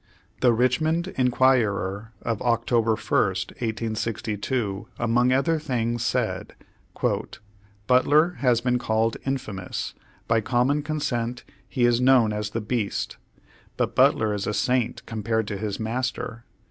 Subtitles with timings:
[0.39, 2.71] The Richynond Inquirer of Oct.
[2.71, 6.55] 1, 1862, among other things, said:
[7.85, 9.93] "Butler has been called infamous;
[10.27, 13.17] by common consent he is known as the beast.
[13.77, 16.45] But Butler is a saint compared to his master.